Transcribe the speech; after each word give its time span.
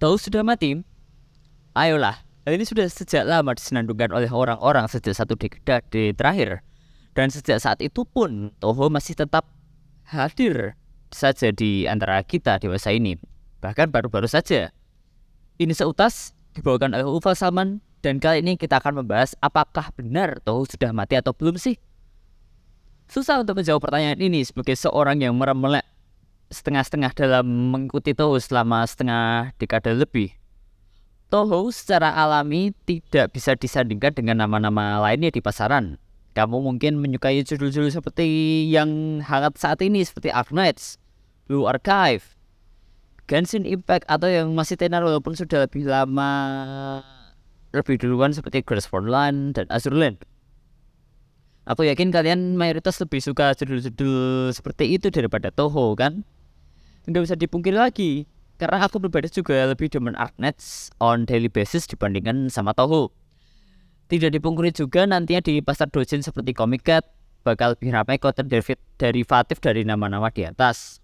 Tahu 0.00 0.16
sudah 0.16 0.40
mati? 0.40 0.80
Ayolah, 1.76 2.24
hal 2.48 2.56
ini 2.56 2.64
sudah 2.64 2.88
sejak 2.88 3.20
lama 3.28 3.52
disenandungkan 3.52 4.08
oleh 4.16 4.32
orang-orang 4.32 4.88
sejak 4.88 5.12
satu 5.12 5.36
dekade 5.36 6.16
terakhir. 6.16 6.64
Dan 7.12 7.28
sejak 7.28 7.60
saat 7.60 7.84
itu 7.84 8.08
pun 8.08 8.48
Toho 8.64 8.88
masih 8.88 9.12
tetap 9.12 9.44
hadir 10.08 10.72
saja 11.12 11.52
di 11.52 11.84
antara 11.84 12.24
kita 12.24 12.56
dewasa 12.56 12.96
ini. 12.96 13.20
Bahkan 13.60 13.92
baru-baru 13.92 14.24
saja. 14.24 14.72
Ini 15.60 15.76
seutas 15.76 16.32
dibawakan 16.56 16.96
oleh 16.96 17.04
Ufal 17.04 17.36
Salman 17.36 17.84
dan 18.00 18.24
kali 18.24 18.40
ini 18.40 18.56
kita 18.56 18.80
akan 18.80 19.04
membahas 19.04 19.36
apakah 19.44 19.92
benar 19.92 20.40
Toho 20.40 20.64
sudah 20.64 20.96
mati 20.96 21.20
atau 21.20 21.36
belum 21.36 21.60
sih? 21.60 21.76
Susah 23.04 23.44
untuk 23.44 23.60
menjawab 23.60 23.84
pertanyaan 23.84 24.16
ini 24.16 24.48
sebagai 24.48 24.80
seorang 24.80 25.20
yang 25.20 25.36
meremelek 25.36 25.84
setengah-setengah 26.50 27.14
dalam 27.14 27.46
mengikuti 27.46 28.12
Toho 28.12 28.36
selama 28.42 28.82
setengah 28.84 29.54
dekade 29.56 29.94
lebih. 29.94 30.34
Toho 31.30 31.70
secara 31.70 32.10
alami 32.10 32.74
tidak 32.84 33.30
bisa 33.30 33.54
disandingkan 33.54 34.10
dengan 34.10 34.42
nama-nama 34.42 34.98
lainnya 34.98 35.30
di 35.30 35.38
pasaran. 35.38 35.94
Kamu 36.34 36.62
mungkin 36.62 36.98
menyukai 36.98 37.42
judul-judul 37.46 37.90
seperti 37.90 38.26
yang 38.66 39.22
hangat 39.22 39.54
saat 39.58 39.78
ini 39.82 40.02
seperti 40.02 40.30
Arknights, 40.34 40.98
Blue 41.46 41.70
Archive, 41.70 42.22
Genshin 43.30 43.62
Impact 43.62 44.06
atau 44.10 44.26
yang 44.26 44.50
masih 44.58 44.74
tenar 44.74 45.06
walaupun 45.06 45.38
sudah 45.38 45.70
lebih 45.70 45.86
lama 45.86 46.30
lebih 47.70 48.02
duluan 48.02 48.34
seperti 48.34 48.66
Grace 48.66 48.90
Land 48.90 49.54
dan 49.54 49.66
Azure 49.70 49.94
Land. 49.94 50.26
Aku 51.70 51.86
yakin 51.86 52.10
kalian 52.10 52.58
mayoritas 52.58 52.98
lebih 52.98 53.22
suka 53.22 53.54
judul-judul 53.54 54.50
seperti 54.50 54.98
itu 54.98 55.14
daripada 55.14 55.54
Toho 55.54 55.94
kan? 55.94 56.26
Nggak 57.08 57.22
bisa 57.24 57.36
dipungkiri 57.36 57.76
lagi 57.76 58.28
karena 58.60 58.84
aku 58.84 59.00
pribadi 59.00 59.32
juga 59.32 59.72
lebih 59.72 59.88
demen 59.88 60.12
Arknets 60.20 60.92
on 61.00 61.24
daily 61.24 61.48
basis 61.48 61.88
dibandingkan 61.88 62.52
sama 62.52 62.76
Toho. 62.76 63.08
Tidak 64.12 64.28
dipungkiri 64.28 64.74
juga 64.74 65.08
nantinya 65.08 65.40
di 65.40 65.64
pasar 65.64 65.88
dojin 65.88 66.20
seperti 66.20 66.52
Comic 66.52 66.84
Cat 66.84 67.08
bakal 67.40 67.72
lebih 67.72 67.96
ramai 67.96 68.20
konten 68.20 68.52
derivatif 69.00 69.64
dari 69.64 69.86
nama-nama 69.86 70.28
di 70.28 70.44
atas. 70.44 71.00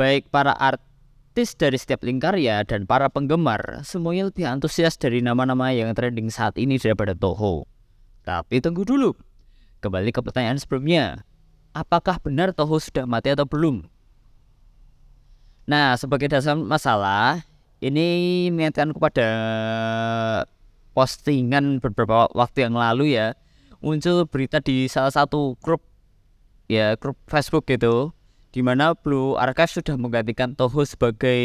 Baik 0.00 0.32
para 0.32 0.56
artis 0.56 1.52
dari 1.52 1.76
setiap 1.76 2.00
lingkar 2.04 2.40
ya 2.40 2.64
dan 2.64 2.88
para 2.88 3.12
penggemar 3.12 3.84
semuanya 3.84 4.32
lebih 4.32 4.48
antusias 4.48 4.96
dari 4.96 5.20
nama-nama 5.20 5.72
yang 5.76 5.92
trending 5.92 6.32
saat 6.32 6.56
ini 6.56 6.80
daripada 6.80 7.12
Toho. 7.12 7.68
Tapi 8.24 8.64
tunggu 8.64 8.88
dulu. 8.88 9.12
Kembali 9.84 10.08
ke 10.08 10.24
pertanyaan 10.24 10.56
sebelumnya. 10.56 11.20
Apakah 11.76 12.16
benar 12.16 12.56
Toho 12.56 12.80
sudah 12.80 13.04
mati 13.04 13.28
atau 13.28 13.44
belum? 13.44 13.84
Nah, 15.66 15.98
sebagai 15.98 16.30
dasar 16.30 16.54
masalah, 16.54 17.42
ini 17.82 18.46
mengingatkan 18.54 18.94
kepada 18.94 19.28
postingan 20.94 21.82
beberapa 21.82 22.30
waktu 22.32 22.70
yang 22.70 22.78
lalu 22.78 23.18
ya, 23.18 23.34
muncul 23.82 24.30
berita 24.30 24.62
di 24.62 24.86
salah 24.86 25.10
satu 25.10 25.58
grup 25.58 25.82
ya 26.70 26.94
grup 26.94 27.18
Facebook 27.26 27.66
gitu, 27.66 28.14
di 28.54 28.62
mana 28.62 28.94
Blue 28.94 29.34
Archive 29.34 29.82
sudah 29.82 29.98
menggantikan 29.98 30.54
Toho 30.54 30.86
sebagai 30.86 31.42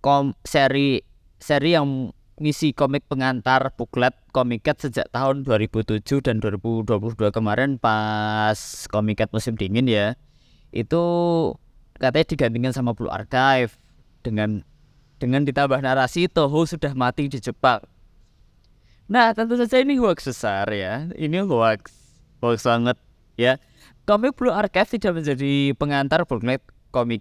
kom 0.00 0.32
seri 0.48 1.04
seri 1.36 1.76
yang 1.76 2.08
ngisi 2.40 2.72
komik 2.72 3.04
pengantar 3.08 3.72
booklet 3.76 4.12
komiket 4.32 4.76
sejak 4.80 5.08
tahun 5.12 5.44
2007 5.44 6.24
dan 6.24 6.40
2022 6.40 7.16
kemarin 7.32 7.76
pas 7.80 8.56
komiket 8.88 9.28
musim 9.32 9.60
dingin 9.60 9.88
ya. 9.88 10.16
Itu 10.72 11.04
katanya 11.96 12.26
digantikan 12.28 12.72
sama 12.72 12.92
Blue 12.92 13.10
Archive 13.10 13.74
dengan 14.22 14.62
dengan 15.16 15.44
ditambah 15.48 15.80
narasi 15.80 16.28
Toho 16.28 16.68
sudah 16.68 16.92
mati 16.92 17.28
di 17.28 17.40
Jepang. 17.40 17.80
Nah 19.06 19.32
tentu 19.32 19.56
saja 19.56 19.80
ini 19.80 19.96
hoax 19.96 20.28
besar 20.28 20.66
ya, 20.72 21.08
ini 21.16 21.40
hoax 21.40 21.92
hoax 22.42 22.66
banget 22.66 22.98
ya. 23.38 23.56
Komik 24.06 24.38
Blue 24.38 24.54
Archive 24.54 24.98
tidak 24.98 25.18
menjadi 25.18 25.74
pengantar 25.74 26.22
booklet 26.26 26.62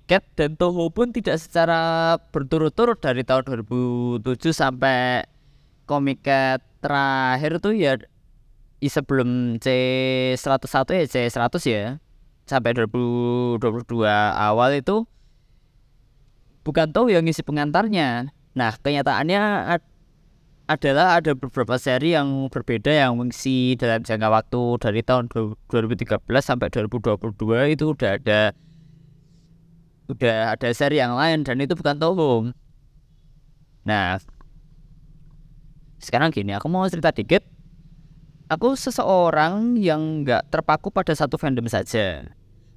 Cat 0.07 0.23
dan 0.39 0.55
Toho 0.55 0.87
pun 0.87 1.11
tidak 1.11 1.35
secara 1.41 2.15
berturut-turut 2.31 2.95
dari 2.95 3.27
tahun 3.27 3.65
2007 3.65 4.55
sampai 4.55 5.27
Cat 6.23 6.63
terakhir 6.79 7.59
tuh 7.59 7.75
ya 7.75 7.99
sebelum 8.79 9.57
C101 9.57 10.87
ya 10.93 11.03
C100 11.09 11.55
ya 11.65 11.83
sampai 12.45 12.77
2022 12.77 13.61
awal 14.33 14.77
itu 14.77 15.05
bukan 16.65 16.89
tahu 16.93 17.13
yang 17.13 17.25
ngisi 17.25 17.41
pengantarnya. 17.45 18.29
Nah, 18.55 18.71
kenyataannya 18.79 19.41
ad 19.75 19.83
adalah 20.65 21.21
ada 21.21 21.37
beberapa 21.37 21.77
seri 21.77 22.17
yang 22.17 22.49
berbeda 22.49 22.89
yang 22.89 23.21
mengisi 23.21 23.77
dalam 23.77 24.01
jangka 24.01 24.33
waktu 24.33 24.61
dari 24.81 25.05
tahun 25.05 25.29
2013 25.29 26.25
sampai 26.41 26.73
2022 26.73 27.21
itu 27.77 27.93
udah 27.93 28.11
ada 28.17 28.49
udah 30.09 30.57
ada 30.57 30.69
seri 30.73 30.97
yang 30.97 31.13
lain 31.13 31.45
dan 31.45 31.61
itu 31.61 31.77
bukan 31.77 32.01
Toho. 32.01 32.49
Nah, 33.85 34.17
sekarang 36.01 36.33
gini, 36.33 36.57
aku 36.57 36.65
mau 36.65 36.89
cerita 36.89 37.13
dikit 37.13 37.45
aku 38.45 38.77
seseorang 38.77 39.77
yang 39.77 40.21
nggak 40.21 40.53
terpaku 40.53 40.93
pada 40.93 41.13
satu 41.17 41.37
fandom 41.41 41.65
saja. 41.65 42.29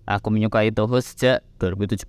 Aku 0.09 0.33
menyukai 0.33 0.73
Toho 0.73 0.97
sejak 1.05 1.45
2017. 1.61 2.09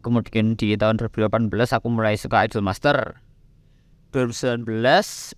Kemudian 0.00 0.56
di 0.56 0.78
tahun 0.78 0.96
2018 0.96 1.52
aku 1.52 1.86
mulai 1.92 2.16
suka 2.16 2.46
Idol 2.48 2.64
Master. 2.64 3.20
2019 4.14 4.64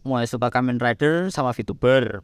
mulai 0.07 0.27
suka 0.29 0.55
Kamen 0.55 0.79
Rider 0.79 1.35
sama 1.35 1.51
VTuber. 1.51 2.23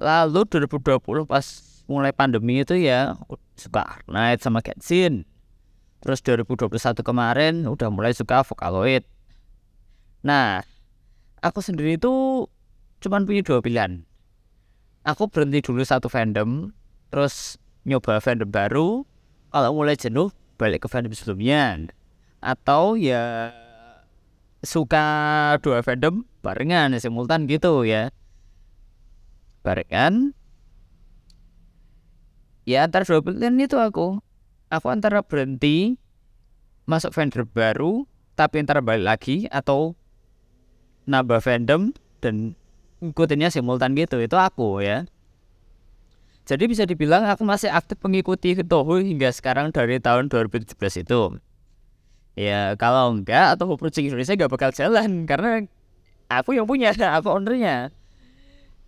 Lalu 0.00 0.48
2020 0.48 1.28
pas 1.28 1.44
mulai 1.84 2.12
pandemi 2.14 2.64
itu 2.64 2.72
ya 2.78 3.20
suka 3.58 3.84
Arknight 3.84 4.40
sama 4.40 4.64
Genshin. 4.64 5.28
Terus 6.00 6.22
2021 6.24 7.04
kemarin 7.04 7.68
udah 7.68 7.88
mulai 7.92 8.16
suka 8.16 8.40
Vocaloid. 8.46 9.04
Nah, 10.24 10.64
aku 11.44 11.60
sendiri 11.60 12.00
itu 12.00 12.45
cuman 13.00 13.28
punya 13.28 13.42
dua 13.44 13.58
pilihan. 13.60 14.04
Aku 15.06 15.30
berhenti 15.30 15.62
dulu 15.62 15.86
satu 15.86 16.10
fandom 16.10 16.74
terus 17.14 17.60
nyoba 17.86 18.18
fandom 18.18 18.50
baru. 18.50 19.06
Kalau 19.54 19.70
mulai 19.72 19.96
jenuh 19.96 20.34
balik 20.58 20.84
ke 20.84 20.88
fandom 20.90 21.14
sebelumnya. 21.14 21.88
Atau 22.42 22.98
ya 22.98 23.54
suka 24.66 25.06
dua 25.62 25.80
fandom 25.86 26.26
barengan 26.42 26.96
simultan 26.98 27.46
gitu 27.46 27.86
ya. 27.86 28.10
Barengan. 29.62 30.34
Ya 32.66 32.82
antara 32.82 33.06
dua 33.06 33.22
pilihan 33.22 33.54
itu 33.62 33.78
aku. 33.78 34.18
Aku 34.66 34.86
antara 34.90 35.22
berhenti 35.22 35.94
masuk 36.90 37.14
fandom 37.14 37.46
baru 37.46 38.06
tapi 38.34 38.60
antara 38.60 38.82
balik 38.82 39.06
lagi 39.06 39.36
atau 39.48 39.94
nambah 41.06 41.38
fandom 41.38 41.94
dan 42.18 42.58
ngikutinnya 43.00 43.52
simultan 43.52 43.92
gitu 43.92 44.16
itu 44.20 44.36
aku 44.36 44.80
ya. 44.80 45.04
Jadi 46.46 46.70
bisa 46.70 46.86
dibilang 46.86 47.26
aku 47.26 47.42
masih 47.42 47.74
aktif 47.74 47.98
mengikuti 48.06 48.54
Toho 48.62 49.02
hingga 49.02 49.34
sekarang 49.34 49.74
dari 49.74 49.98
tahun 49.98 50.30
2017 50.30 51.02
itu. 51.02 51.42
Ya 52.38 52.78
kalau 52.78 53.16
enggak 53.18 53.58
atau 53.58 53.74
Project 53.74 54.06
Indonesia 54.06 54.38
gak 54.38 54.52
bakal 54.52 54.70
jalan 54.70 55.26
karena 55.26 55.66
aku 56.30 56.54
yang 56.54 56.70
punya 56.70 56.94
aku 57.18 57.34
ownernya. 57.34 57.90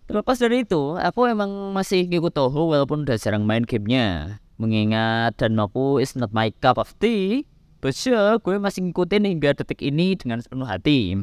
Terlepas 0.07 0.41
dari 0.41 0.65
itu 0.65 0.97
aku 0.97 1.29
emang 1.29 1.75
masih 1.75 2.07
ngikut 2.07 2.31
Toho 2.31 2.71
walaupun 2.71 3.03
udah 3.03 3.19
jarang 3.19 3.43
main 3.43 3.67
gamenya. 3.67 4.39
Mengingat 4.55 5.39
dan 5.39 5.59
aku 5.59 5.99
is 5.99 6.15
not 6.15 6.31
my 6.31 6.51
cup 6.63 6.79
of 6.79 6.95
tea 6.99 7.43
but 7.79 7.95
sure, 7.95 8.39
gue 8.43 8.59
masih 8.59 8.87
ngikutin 8.87 9.23
hingga 9.23 9.55
detik 9.55 9.79
ini 9.79 10.15
dengan 10.19 10.43
sepenuh 10.43 10.67
hati 10.67 11.15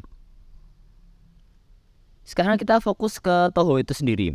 sekarang 2.27 2.59
kita 2.59 2.83
fokus 2.83 3.23
ke 3.23 3.55
Toho 3.55 3.79
itu 3.79 3.95
sendiri. 3.95 4.35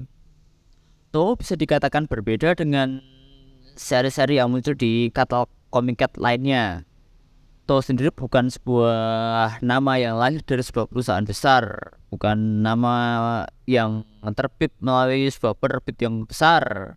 Toho 1.11 1.35
bisa 1.35 1.59
dikatakan 1.59 2.07
berbeda 2.07 2.55
dengan 2.55 3.03
seri-seri 3.75 4.39
yang 4.39 4.47
muncul 4.47 4.71
di 4.73 5.11
katalog 5.11 5.51
Comic 5.67 5.99
lainnya. 6.15 6.87
Toho 7.67 7.83
sendiri 7.83 8.11
bukan 8.11 8.47
sebuah 8.51 9.59
nama 9.59 9.93
yang 9.99 10.19
lahir 10.19 10.39
dari 10.43 10.63
sebuah 10.63 10.87
perusahaan 10.91 11.23
besar, 11.23 11.95
bukan 12.11 12.63
nama 12.63 13.43
yang 13.67 14.07
terbit 14.35 14.71
melalui 14.83 15.27
sebuah 15.31 15.55
penerbit 15.59 15.99
yang 15.99 16.27
besar. 16.27 16.95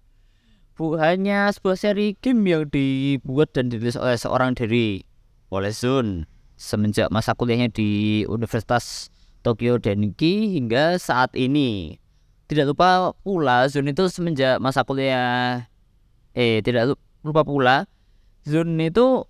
Hanya 0.75 1.55
sebuah 1.55 1.79
seri 1.79 2.19
game 2.19 2.43
yang 2.51 2.67
dibuat 2.67 3.55
dan 3.55 3.71
ditulis 3.71 3.95
oleh 3.95 4.19
seorang 4.19 4.59
diri, 4.59 5.07
oleh 5.55 5.71
Zun, 5.71 6.27
semenjak 6.59 7.15
masa 7.15 7.39
kuliahnya 7.39 7.71
di 7.71 8.23
Universitas 8.27 9.14
Tokyo 9.45 9.77
Denki 9.77 10.57
hingga 10.57 10.97
saat 10.97 11.37
ini. 11.37 12.01
Tidak 12.49 12.65
lupa 12.65 13.13
pula 13.21 13.69
Zun 13.69 13.93
itu 13.93 14.09
semenjak 14.09 14.57
masa 14.61 14.85
kuliah 14.85 15.69
eh 16.37 16.61
tidak 16.61 16.99
lupa 17.25 17.47
pula 17.47 17.89
Zun 18.45 18.77
itu 18.77 19.25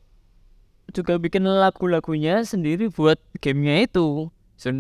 juga 0.91 1.19
bikin 1.21 1.47
lagu-lagunya 1.47 2.43
sendiri 2.43 2.91
buat 2.91 3.21
gamenya 3.39 3.87
itu 3.87 4.35
Sun 4.59 4.79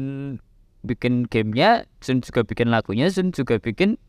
bikin 0.83 1.31
gamenya 1.31 1.87
Sun 2.03 2.25
juga 2.25 2.43
bikin 2.43 2.75
lagunya 2.75 3.07
Sun 3.13 3.31
juga 3.31 3.61
bikin 3.63 4.01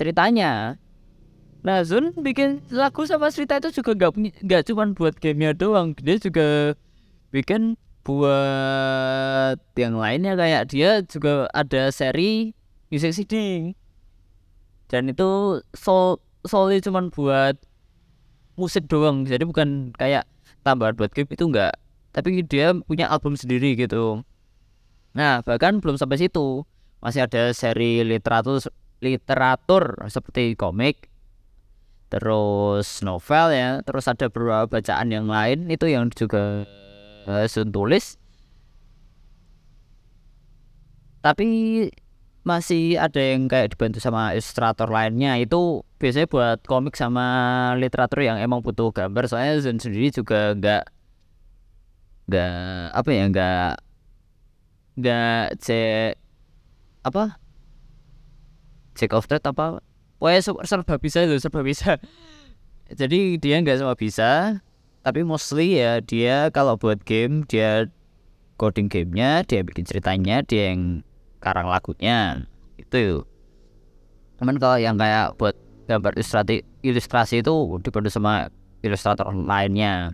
ceritanya 0.00 0.80
nah 1.60 1.84
Sun 1.84 2.16
bikin 2.24 2.64
lagu 2.72 3.04
sama 3.04 3.28
cerita 3.28 3.60
itu 3.60 3.84
juga 3.84 3.92
gak 4.08 4.16
nggak 4.16 4.62
cuma 4.72 4.88
buat 4.96 5.20
gamenya 5.20 5.52
doang 5.52 5.92
dia 6.00 6.16
juga 6.16 6.72
bikin 7.28 7.76
buat 8.00 9.60
yang 9.76 10.00
lainnya 10.00 10.34
kayak 10.34 10.72
dia 10.72 11.04
juga 11.04 11.46
ada 11.52 11.92
seri 11.92 12.56
music 12.88 13.12
CD 13.12 13.34
dan 14.90 15.06
itu 15.06 15.62
sol 15.76 16.18
solely 16.42 16.82
cuma 16.82 17.06
buat 17.14 17.54
musik 18.58 18.90
doang. 18.90 19.24
Jadi 19.24 19.46
bukan 19.46 19.94
kayak 19.96 20.26
tambahan 20.66 20.98
buat 20.98 21.14
game 21.14 21.30
itu 21.30 21.46
enggak. 21.46 21.78
Tapi 22.10 22.42
dia 22.44 22.74
punya 22.84 23.06
album 23.06 23.38
sendiri 23.38 23.78
gitu. 23.78 24.26
Nah 25.14 25.40
bahkan 25.46 25.78
belum 25.78 25.96
sampai 25.96 26.20
situ. 26.20 26.66
Masih 27.00 27.24
ada 27.24 27.54
seri 27.56 28.04
literatur 28.04 28.60
literatur 29.00 29.96
seperti 30.12 30.52
komik 30.58 31.08
terus 32.10 33.00
novel 33.06 33.54
ya. 33.54 33.80
Terus 33.86 34.04
ada 34.10 34.26
beberapa 34.26 34.66
bacaan 34.66 35.08
yang 35.14 35.30
lain. 35.30 35.70
Itu 35.70 35.86
yang 35.86 36.10
juga 36.10 36.66
uh, 37.30 37.46
Sun 37.46 37.70
tulis. 37.70 38.18
Tapi 41.22 41.46
masih 42.40 42.96
ada 42.96 43.20
yang 43.20 43.46
kayak 43.46 43.76
dibantu 43.76 44.00
sama 44.00 44.32
ilustrator 44.32 44.88
lainnya. 44.88 45.36
Itu 45.38 45.84
biasanya 46.00 46.26
buat 46.26 46.58
komik 46.64 46.96
sama 46.96 47.24
literatur 47.76 48.24
yang 48.24 48.40
emang 48.40 48.64
butuh 48.64 48.90
gambar. 48.90 49.28
Soalnya 49.28 49.60
Zon 49.60 49.78
sendiri 49.78 50.08
juga 50.10 50.56
nggak 50.56 50.84
nggak 52.30 52.86
apa 52.94 53.10
ya 53.10 53.24
nggak 53.28 53.72
nggak 55.00 55.44
cek 55.60 56.12
apa? 57.04 57.36
Check 58.96 59.12
of 59.12 59.28
trade 59.28 59.44
apa? 59.44 59.84
Wah 60.20 60.36
serba 60.40 60.96
bisa 61.00 61.24
itu 61.24 61.36
serba 61.40 61.60
bisa. 61.64 62.00
Jadi 62.90 63.38
dia 63.38 63.60
nggak 63.60 63.84
semua 63.84 63.94
bisa 63.94 64.60
tapi 65.00 65.24
mostly 65.24 65.80
ya 65.80 66.04
dia 66.04 66.52
kalau 66.52 66.76
buat 66.76 67.00
game 67.08 67.48
dia 67.48 67.88
coding 68.60 68.92
gamenya 68.92 69.40
dia 69.48 69.64
bikin 69.64 69.88
ceritanya 69.88 70.44
dia 70.44 70.76
yang 70.76 71.00
karang 71.40 71.68
lagunya 71.72 72.44
itu 72.76 73.24
cuman 74.36 74.60
kalau 74.60 74.76
yang 74.76 75.00
kayak 75.00 75.36
buat 75.40 75.56
gambar 75.88 76.20
ilustrasi 76.20 76.62
ilustrasi 76.84 77.40
itu 77.40 77.54
dibantu 77.80 78.12
sama 78.12 78.52
ilustrator 78.84 79.28
lainnya 79.32 80.12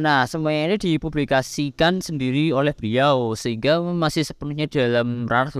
Nah, 0.00 0.24
semuanya 0.24 0.72
ini 0.72 0.96
dipublikasikan 0.96 2.00
sendiri 2.00 2.56
oleh 2.56 2.72
beliau 2.72 3.36
sehingga 3.36 3.84
masih 3.84 4.24
sepenuhnya 4.24 4.64
dalam 4.64 5.28
ranah. 5.28 5.52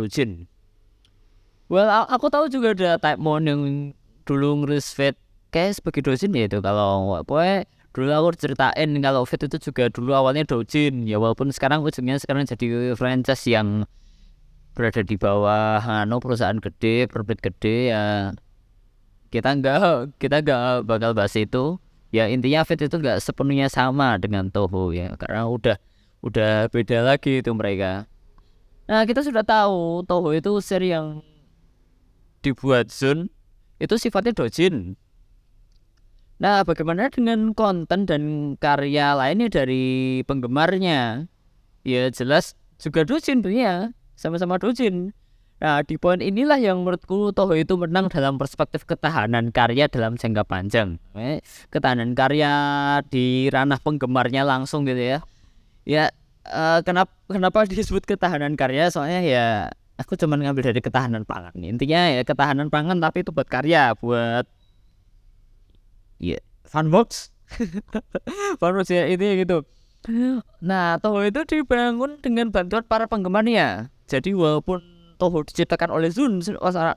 Well, 1.68 1.88
aku 2.08 2.32
tahu 2.32 2.48
juga 2.48 2.72
ada 2.72 2.96
Type 2.96 3.20
Mon 3.20 3.44
yang 3.44 3.92
dulu 4.24 4.64
ngeris 4.64 4.96
Fate 4.96 5.20
kayak 5.50 5.78
sebagai 5.78 6.02
dojin 6.06 6.30
ya 6.34 6.46
itu 6.46 6.58
kalau 6.62 7.20
pokoknya 7.26 7.66
dulu 7.90 8.10
aku 8.14 8.28
ceritain 8.38 8.90
kalau 9.02 9.22
Fit 9.26 9.42
itu 9.42 9.58
juga 9.58 9.90
dulu 9.90 10.14
awalnya 10.14 10.46
dojin 10.46 11.06
ya 11.10 11.18
walaupun 11.18 11.50
sekarang 11.50 11.82
ujungnya 11.82 12.22
sekarang 12.22 12.46
jadi 12.46 12.94
franchise 12.94 13.50
yang 13.50 13.84
berada 14.78 15.02
di 15.02 15.18
bawah 15.18 15.82
anu 15.82 16.22
perusahaan 16.22 16.56
gede 16.56 17.10
perbit 17.10 17.42
gede 17.42 17.90
ya 17.90 18.30
kita 19.30 19.54
enggak 19.54 20.10
kita 20.18 20.42
enggak 20.42 20.84
bakal 20.84 21.14
bahas 21.14 21.34
itu. 21.38 21.78
Ya 22.10 22.26
intinya 22.26 22.66
Fit 22.66 22.82
itu 22.82 22.98
enggak 22.98 23.22
sepenuhnya 23.22 23.70
sama 23.70 24.18
dengan 24.18 24.50
Toho 24.50 24.90
ya 24.90 25.14
karena 25.14 25.46
udah 25.46 25.78
udah 26.26 26.66
beda 26.66 27.06
lagi 27.06 27.38
itu 27.38 27.54
mereka. 27.54 28.10
Nah 28.90 29.06
kita 29.06 29.22
sudah 29.22 29.46
tahu 29.46 30.02
Toho 30.02 30.34
itu 30.34 30.50
seri 30.58 30.90
yang 30.90 31.22
dibuat 32.42 32.90
Zun 32.90 33.30
itu 33.78 33.94
sifatnya 33.94 34.34
dojin 34.34 34.98
Nah, 36.40 36.64
bagaimana 36.64 37.12
dengan 37.12 37.52
konten 37.52 38.08
dan 38.08 38.56
karya 38.56 39.12
lainnya 39.12 39.52
dari 39.52 40.24
penggemarnya? 40.24 41.28
Ya 41.84 42.08
jelas 42.08 42.56
juga 42.80 43.04
dojin 43.04 43.44
punya, 43.44 43.92
sama-sama 44.16 44.56
dojin. 44.56 45.12
Nah, 45.60 45.84
di 45.84 46.00
poin 46.00 46.24
inilah 46.24 46.56
yang 46.56 46.80
menurutku 46.80 47.36
Toho 47.36 47.52
itu 47.52 47.76
menang 47.76 48.08
dalam 48.08 48.40
perspektif 48.40 48.88
ketahanan 48.88 49.52
karya 49.52 49.92
dalam 49.92 50.16
jangka 50.16 50.48
panjang. 50.48 50.96
Eh, 51.12 51.44
ketahanan 51.68 52.16
karya 52.16 52.52
di 53.12 53.52
ranah 53.52 53.76
penggemarnya 53.76 54.40
langsung 54.40 54.88
gitu 54.88 54.96
ya. 54.96 55.18
Ya, 55.84 56.08
uh, 56.48 56.80
kenapa 56.80 57.12
kenapa 57.28 57.68
disebut 57.68 58.08
ketahanan 58.08 58.56
karya? 58.56 58.88
Soalnya 58.88 59.20
ya 59.20 59.46
aku 60.00 60.16
cuma 60.16 60.40
ngambil 60.40 60.72
dari 60.72 60.80
ketahanan 60.80 61.28
pangan. 61.28 61.52
Intinya 61.60 62.08
ya 62.08 62.24
ketahanan 62.24 62.72
pangan 62.72 62.96
tapi 62.96 63.20
itu 63.20 63.28
buat 63.28 63.44
karya, 63.52 63.92
buat 64.00 64.48
Iya, 66.20 66.38
yeah. 66.38 66.42
Funbox. 66.68 67.32
Funbox 68.60 68.86
ya 68.92 69.08
ini 69.08 69.42
gitu. 69.42 69.64
Nah, 70.62 70.96
Toho 71.00 71.20
itu 71.26 71.44
dibangun 71.44 72.20
dengan 72.20 72.52
bantuan 72.52 72.84
para 72.84 73.10
penggemarnya. 73.10 73.88
Jadi 74.06 74.36
walaupun 74.36 74.80
Toho 75.20 75.44
diciptakan 75.44 75.92
oleh 75.92 76.08
Zun 76.08 76.40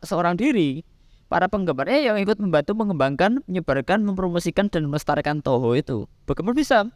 seorang 0.04 0.36
diri, 0.40 0.84
para 1.28 1.50
penggemarnya 1.52 2.14
yang 2.14 2.18
ikut 2.22 2.40
membantu 2.40 2.78
mengembangkan, 2.78 3.44
menyebarkan, 3.50 4.06
mempromosikan 4.06 4.72
dan 4.72 4.88
melestarikan 4.88 5.44
Toho 5.44 5.76
itu. 5.76 6.08
Bagaimana 6.30 6.56
bisa? 6.56 6.88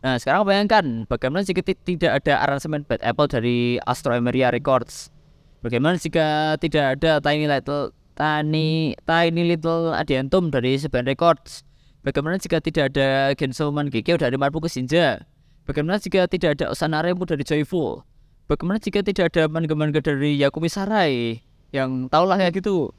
Nah, 0.00 0.16
sekarang 0.16 0.48
bayangkan 0.48 0.84
bagaimana 1.04 1.44
jika 1.44 1.60
tidak 1.60 2.24
ada 2.24 2.40
aransemen 2.40 2.88
Bad 2.88 3.04
Apple 3.04 3.28
dari 3.28 3.76
Astro 3.84 4.16
Emeria 4.16 4.48
Records. 4.48 5.12
Bagaimana 5.60 6.00
jika 6.00 6.56
tidak 6.56 6.96
ada 6.96 7.20
Tiny 7.20 7.44
Little 7.44 7.92
Tiny 8.16 8.96
Tiny 9.04 9.42
Little 9.54 9.94
Adiantum 9.94 10.50
dari 10.50 10.78
Seven 10.78 11.06
Records. 11.06 11.62
Bagaimana 12.00 12.40
jika 12.40 12.58
tidak 12.64 12.96
ada 12.96 13.36
Gensoman 13.36 13.92
Gekyo 13.92 14.16
dari 14.16 14.34
Marbuku 14.40 14.66
Shinja? 14.66 15.20
Bagaimana 15.68 16.00
jika 16.00 16.24
tidak 16.26 16.58
ada 16.58 16.72
Osana 16.72 17.04
Remu 17.04 17.28
dari 17.28 17.44
Joyful? 17.44 18.02
Bagaimana 18.48 18.80
jika 18.80 19.04
tidak 19.04 19.36
ada 19.36 19.46
manga-manga 19.46 20.00
dari 20.00 20.34
Yakumi 20.40 20.66
Sarai? 20.72 21.44
Yang 21.70 22.08
tahulah 22.10 22.40
ya 22.40 22.48
gitu. 22.50 22.90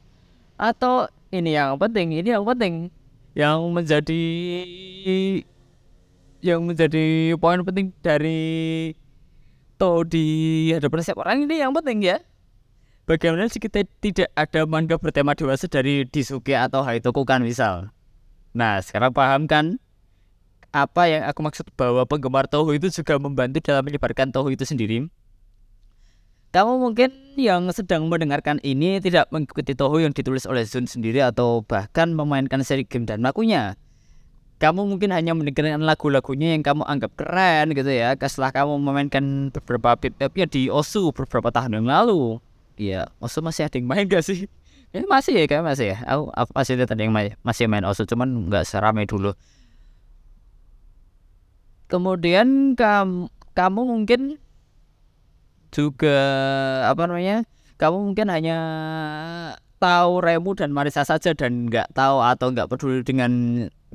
Atau 0.56 1.10
ini 1.34 1.58
yang 1.58 1.76
penting, 1.76 2.14
ini 2.16 2.30
yang 2.32 2.46
penting 2.46 2.88
yang 3.32 3.64
menjadi 3.72 4.24
yang 6.44 6.60
menjadi 6.66 7.32
poin 7.40 7.64
penting 7.64 7.94
dari 8.04 8.92
to 9.80 10.04
di 10.04 10.26
hadapan 10.74 11.00
siapa 11.00 11.24
orang 11.24 11.48
ini 11.48 11.62
yang 11.62 11.72
penting 11.72 12.04
ya 12.04 12.20
Bagaimana 13.02 13.50
jika 13.50 13.66
tidak 13.98 14.30
ada 14.38 14.62
manga 14.62 14.94
bertema 14.94 15.34
dewasa 15.34 15.66
dari 15.66 16.06
Disuke 16.06 16.54
atau 16.54 16.86
Haitoku 16.86 17.26
kan 17.26 17.42
misal? 17.42 17.90
Nah, 18.54 18.78
sekarang 18.78 19.10
paham 19.10 19.50
kan 19.50 19.82
apa 20.70 21.10
yang 21.10 21.26
aku 21.26 21.42
maksud 21.42 21.66
bahwa 21.74 22.06
penggemar 22.06 22.46
Toho 22.46 22.70
itu 22.70 22.94
juga 22.94 23.18
membantu 23.18 23.58
dalam 23.58 23.82
menyebarkan 23.82 24.30
Toho 24.30 24.46
itu 24.54 24.62
sendiri? 24.62 25.10
Kamu 26.54 26.78
mungkin 26.78 27.10
yang 27.34 27.66
sedang 27.74 28.06
mendengarkan 28.06 28.62
ini 28.62 29.02
tidak 29.02 29.26
mengikuti 29.34 29.74
Toho 29.74 29.98
yang 29.98 30.14
ditulis 30.14 30.46
oleh 30.46 30.62
Zun 30.62 30.86
sendiri 30.86 31.26
atau 31.26 31.66
bahkan 31.66 32.14
memainkan 32.14 32.62
seri 32.62 32.86
game 32.86 33.02
dan 33.02 33.26
lakunya. 33.26 33.74
Kamu 34.62 34.86
mungkin 34.86 35.10
hanya 35.10 35.34
mendengarkan 35.34 35.82
lagu-lagunya 35.82 36.54
yang 36.54 36.62
kamu 36.62 36.86
anggap 36.86 37.18
keren 37.18 37.74
gitu 37.74 37.90
ya, 37.90 38.14
setelah 38.14 38.54
kamu 38.54 38.78
memainkan 38.78 39.50
beberapa 39.50 39.98
bit 39.98 40.14
di 40.54 40.70
Osu 40.70 41.10
beberapa 41.10 41.50
tahun 41.50 41.82
yang 41.82 41.90
lalu. 41.90 42.38
Iya, 42.80 43.12
Osu 43.20 43.44
masih 43.44 43.68
ada 43.68 43.76
yang 43.76 43.88
main 43.88 44.08
gak 44.08 44.24
sih? 44.24 44.48
Ya 44.92 45.04
masih 45.08 45.32
ya 45.32 45.44
kayak 45.48 45.64
masih 45.64 45.96
ya. 45.96 45.98
Aku, 46.04 46.28
aku 46.36 46.50
masih 46.52 46.76
ada 46.76 46.96
yang 47.00 47.12
main, 47.16 47.32
masih 47.40 47.64
main 47.64 47.84
Osu 47.88 48.04
cuman 48.04 48.52
nggak 48.52 48.68
seramai 48.68 49.08
dulu. 49.08 49.32
Kemudian 51.88 52.76
kamu 52.76 53.28
kamu 53.52 53.80
mungkin 53.84 54.20
juga 55.72 56.16
apa 56.88 57.08
namanya? 57.08 57.48
Kamu 57.80 58.12
mungkin 58.12 58.28
hanya 58.28 58.58
tahu 59.80 60.20
Remu 60.20 60.52
dan 60.54 60.70
Marisa 60.76 61.02
saja 61.08 61.32
dan 61.32 61.72
nggak 61.72 61.96
tahu 61.96 62.20
atau 62.20 62.52
nggak 62.52 62.68
peduli 62.68 63.00
dengan 63.00 63.32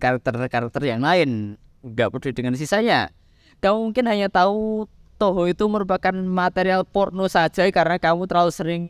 karakter-karakter 0.01 0.81
yang 0.81 1.05
lain, 1.05 1.61
nggak 1.85 2.09
peduli 2.09 2.33
dengan 2.33 2.53
sisanya. 2.57 3.13
Kamu 3.61 3.89
mungkin 3.89 4.05
hanya 4.09 4.33
tahu 4.33 4.89
Toho 5.17 5.49
itu 5.49 5.65
merupakan 5.65 6.13
material 6.13 6.85
porno 6.85 7.25
saja 7.25 7.65
karena 7.73 7.97
kamu 7.97 8.29
terlalu 8.29 8.53
sering 8.53 8.81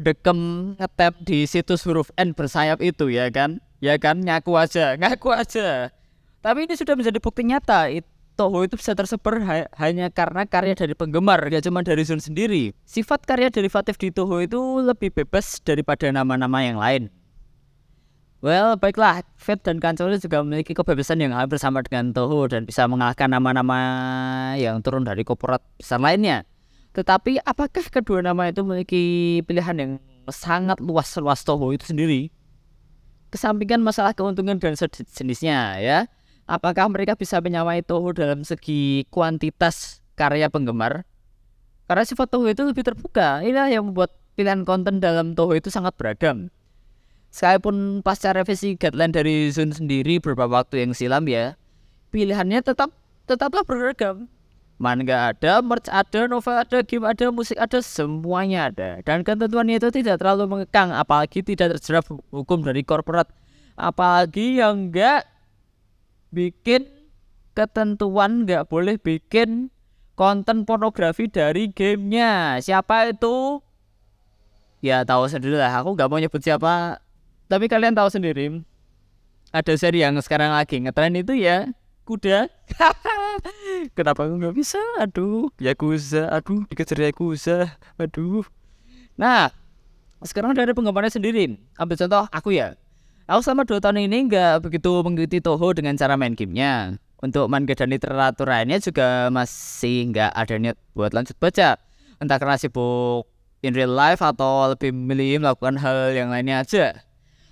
dekem 0.00 0.72
ngetap 0.80 1.20
di 1.20 1.44
situs 1.44 1.84
huruf 1.84 2.08
N 2.16 2.32
bersayap 2.32 2.80
itu 2.80 3.12
ya 3.12 3.28
kan? 3.28 3.60
Ya 3.84 4.00
kan? 4.00 4.24
Ngaku 4.24 4.56
aja 4.56 4.96
ngaku 4.96 5.36
aja. 5.36 5.92
Tapi 6.40 6.64
ini 6.64 6.74
sudah 6.80 6.96
menjadi 6.96 7.20
bukti 7.20 7.44
nyata 7.44 7.92
Toho 8.40 8.64
itu 8.64 8.80
bisa 8.80 8.96
tersebar 8.96 9.36
ha 9.44 9.68
hanya 9.76 10.08
karena 10.08 10.48
karya 10.48 10.72
dari 10.72 10.96
penggemar 10.96 11.44
gak 11.52 11.60
cuma 11.60 11.84
dari 11.84 12.00
Zun 12.08 12.24
sendiri. 12.24 12.72
Sifat 12.88 13.28
karya 13.28 13.52
derivatif 13.52 14.00
di 14.00 14.08
Toho 14.08 14.40
itu 14.40 14.80
lebih 14.80 15.12
bebas 15.12 15.60
daripada 15.60 16.08
nama-nama 16.08 16.64
yang 16.64 16.80
lain 16.80 17.12
Well, 18.40 18.80
baiklah, 18.80 19.20
Fate 19.36 19.68
dan 19.68 19.84
Kancoli 19.84 20.16
juga 20.16 20.40
memiliki 20.40 20.72
kebebasan 20.72 21.20
yang 21.20 21.36
hampir 21.36 21.60
sama 21.60 21.84
dengan 21.84 22.16
Toho 22.16 22.48
dan 22.48 22.64
bisa 22.64 22.88
mengalahkan 22.88 23.28
nama-nama 23.28 23.76
yang 24.56 24.80
turun 24.80 25.04
dari 25.04 25.28
korporat 25.28 25.60
besar 25.76 26.00
lainnya. 26.00 26.48
Tetapi 26.96 27.44
apakah 27.44 27.84
kedua 27.92 28.24
nama 28.24 28.48
itu 28.48 28.64
memiliki 28.64 29.04
pilihan 29.44 29.76
yang 29.76 29.92
sangat 30.32 30.80
luas 30.80 31.12
luas 31.20 31.44
Toho 31.44 31.68
itu 31.76 31.84
sendiri? 31.92 32.32
Kesampingkan 33.28 33.84
masalah 33.84 34.16
keuntungan 34.16 34.56
dan 34.56 34.72
sejenisnya 34.72 35.76
ya. 35.76 36.08
Apakah 36.48 36.88
mereka 36.88 37.20
bisa 37.20 37.44
menyamai 37.44 37.84
Toho 37.84 38.16
dalam 38.16 38.40
segi 38.48 39.04
kuantitas 39.12 40.00
karya 40.16 40.48
penggemar? 40.48 41.04
Karena 41.92 42.08
sifat 42.08 42.32
Toho 42.32 42.48
itu 42.48 42.64
lebih 42.64 42.88
terbuka. 42.88 43.44
Inilah 43.44 43.68
yang 43.68 43.92
membuat 43.92 44.16
pilihan 44.32 44.64
konten 44.64 44.96
dalam 44.96 45.36
Toho 45.36 45.52
itu 45.52 45.68
sangat 45.68 45.92
beragam 46.00 46.48
sekalipun 47.30 48.02
pasca 48.02 48.34
revisi 48.34 48.74
guideline 48.74 49.14
dari 49.14 49.48
Zone 49.54 49.70
sendiri 49.70 50.18
beberapa 50.18 50.60
waktu 50.60 50.82
yang 50.82 50.92
silam 50.92 51.30
ya, 51.30 51.54
pilihannya 52.10 52.60
tetap 52.60 52.90
tetaplah 53.24 53.62
beragam. 53.62 54.26
Manga 54.80 55.36
ada, 55.36 55.60
merch 55.60 55.92
ada, 55.92 56.24
novel 56.24 56.56
ada, 56.56 56.80
game 56.80 57.04
ada, 57.04 57.28
musik 57.28 57.60
ada, 57.60 57.84
semuanya 57.84 58.72
ada. 58.72 59.04
Dan 59.04 59.20
ketentuannya 59.20 59.76
itu 59.76 59.92
tidak 59.92 60.24
terlalu 60.24 60.48
mengekang, 60.48 60.88
apalagi 60.96 61.44
tidak 61.44 61.76
terjerat 61.76 62.08
hukum 62.32 62.64
dari 62.64 62.80
korporat. 62.80 63.28
Apalagi 63.76 64.56
yang 64.56 64.88
enggak 64.88 65.28
bikin 66.32 66.88
ketentuan 67.52 68.48
nggak 68.48 68.72
boleh 68.72 68.96
bikin 68.96 69.68
konten 70.16 70.64
pornografi 70.64 71.28
dari 71.28 71.68
gamenya. 71.68 72.56
Siapa 72.64 73.12
itu? 73.12 73.60
Ya 74.80 75.04
tahu 75.04 75.28
sendiri 75.28 75.60
lah, 75.60 75.76
aku 75.76 75.92
nggak 75.92 76.08
mau 76.08 76.16
nyebut 76.16 76.40
siapa 76.40 77.04
tapi 77.50 77.66
kalian 77.66 77.98
tahu 77.98 78.06
sendiri, 78.06 78.62
ada 79.50 79.72
seri 79.74 80.06
yang 80.06 80.14
sekarang 80.22 80.54
lagi 80.54 80.78
ngetren 80.78 81.18
itu 81.18 81.34
ya 81.34 81.66
kuda. 82.06 82.46
Kenapa 83.98 84.26
aku 84.26 84.34
nggak 84.38 84.54
bisa? 84.54 84.78
Aduh, 84.98 85.50
ya 85.58 85.74
Yakuza, 85.74 86.30
aduh 86.30 86.66
dikejar 86.66 87.10
Yakuza, 87.10 87.74
aduh. 87.98 88.46
Nah, 89.14 89.50
sekarang 90.22 90.54
dari 90.54 90.74
penggemarnya 90.74 91.14
sendiri. 91.14 91.58
Ambil 91.78 91.96
contoh 91.98 92.26
aku 92.30 92.54
ya. 92.54 92.74
Aku 93.30 93.46
selama 93.46 93.62
dua 93.62 93.78
tahun 93.78 94.10
ini 94.10 94.26
nggak 94.26 94.66
begitu 94.66 95.06
mengikuti 95.06 95.38
Toho 95.38 95.70
dengan 95.70 95.94
cara 95.94 96.18
main 96.18 96.34
gamenya. 96.34 96.98
Untuk 97.20 97.52
manga 97.52 97.76
dan 97.76 97.92
literatur 97.92 98.48
lainnya 98.48 98.80
juga 98.80 99.28
masih 99.28 100.08
nggak 100.10 100.32
ada 100.34 100.54
niat 100.56 100.76
buat 100.96 101.14
lanjut 101.14 101.36
baca. 101.38 101.78
Entah 102.18 102.38
karena 102.40 102.56
sibuk 102.58 103.28
in 103.60 103.76
real 103.76 103.92
life 103.92 104.24
atau 104.24 104.72
lebih 104.72 104.90
memilih 104.90 105.44
melakukan 105.46 105.78
hal 105.78 106.16
yang 106.16 106.32
lainnya 106.32 106.64
aja. 106.64 107.09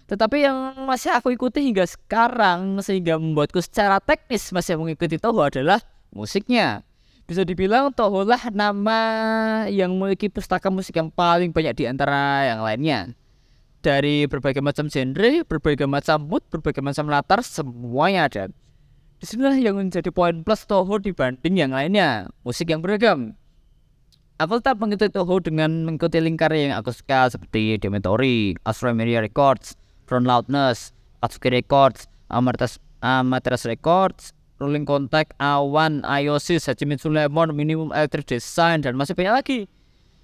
Tetapi 0.08 0.40
yang 0.40 0.88
masih 0.88 1.12
aku 1.12 1.36
ikuti 1.36 1.60
hingga 1.60 1.84
sekarang 1.84 2.80
sehingga 2.80 3.20
membuatku 3.20 3.60
secara 3.60 4.00
teknis 4.00 4.48
masih 4.56 4.80
mengikuti 4.80 5.20
Toho 5.20 5.36
adalah 5.44 5.84
musiknya. 6.16 6.80
Bisa 7.28 7.44
dibilang 7.44 7.92
Toho 7.92 8.24
lah 8.24 8.40
nama 8.48 9.00
yang 9.68 9.92
memiliki 9.92 10.32
pustaka 10.32 10.72
musik 10.72 10.96
yang 10.96 11.12
paling 11.12 11.52
banyak 11.52 11.76
di 11.76 11.84
antara 11.84 12.48
yang 12.48 12.64
lainnya. 12.64 13.12
Dari 13.84 14.24
berbagai 14.24 14.64
macam 14.64 14.88
genre, 14.88 15.44
berbagai 15.44 15.84
macam 15.84 16.24
mood, 16.24 16.40
berbagai 16.48 16.80
macam 16.80 17.12
latar, 17.12 17.44
semuanya 17.44 18.32
ada. 18.32 18.44
Di 19.20 19.28
sinilah 19.28 19.60
yang 19.60 19.76
menjadi 19.76 20.08
poin 20.08 20.40
plus 20.40 20.64
Toho 20.64 20.96
dibanding 21.04 21.60
yang 21.60 21.76
lainnya, 21.76 22.32
musik 22.48 22.72
yang 22.72 22.80
beragam. 22.80 23.36
Aku 24.40 24.56
tetap 24.56 24.80
mengikuti 24.80 25.12
Toho 25.12 25.36
dengan 25.44 25.84
mengikuti 25.84 26.16
lingkar 26.16 26.48
yang 26.56 26.80
aku 26.80 26.96
suka 26.96 27.28
seperti 27.28 27.76
Demetori, 27.76 28.56
Astro 28.64 28.94
Media 28.96 29.20
Records, 29.20 29.76
Front 30.08 30.24
Loudness, 30.24 30.96
Atsuki 31.20 31.52
Records, 31.52 32.08
Amartas, 32.32 32.80
Amaterasu 33.04 33.68
Records, 33.68 34.32
Rolling 34.58 34.88
Contact, 34.88 35.36
Awan, 35.38 36.02
Iosis, 36.02 36.66
Hachimitsu 36.66 37.12
Lemon, 37.12 37.52
Minimum 37.52 37.92
Electric 37.92 38.40
Design, 38.40 38.82
dan 38.82 38.96
masih 38.96 39.12
banyak 39.12 39.34
lagi. 39.36 39.60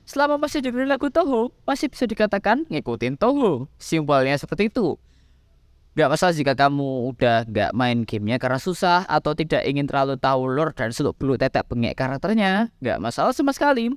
Selama 0.05 0.37
masih 0.37 0.61
dengerin 0.61 0.91
lagu 0.91 1.09
Toho, 1.09 1.55
masih 1.65 1.93
bisa 1.93 2.05
dikatakan 2.05 2.67
ngikutin 2.69 3.21
Toho. 3.21 3.71
Simpelnya 3.79 4.35
seperti 4.37 4.73
itu. 4.73 4.97
Gak 5.95 6.11
masalah 6.11 6.35
jika 6.35 6.59
kamu 6.59 7.15
udah 7.15 7.47
gak 7.47 7.71
main 7.71 8.03
gamenya 8.03 8.43
karena 8.43 8.59
susah 8.59 9.07
atau 9.07 9.31
tidak 9.39 9.63
ingin 9.63 9.87
terlalu 9.87 10.19
tahu 10.19 10.51
lore 10.51 10.75
dan 10.75 10.91
seluk 10.91 11.15
beluk 11.15 11.39
tetek 11.39 11.71
bengek 11.71 11.95
karakternya. 11.95 12.75
Gak 12.83 12.99
masalah 12.99 13.31
sama 13.31 13.55
sekali. 13.55 13.95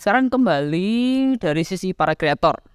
Sekarang 0.00 0.32
kembali 0.32 1.36
dari 1.36 1.62
sisi 1.62 1.92
para 1.92 2.16
kreator. 2.16 2.71